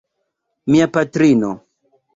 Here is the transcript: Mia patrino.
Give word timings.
Mia 0.71 0.87
patrino. 0.97 1.55